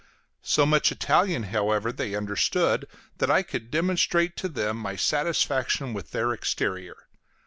[0.41, 2.87] So much Italian, however, they understood
[3.19, 7.07] that I could demonstrate to them my satisfaction with their exterior.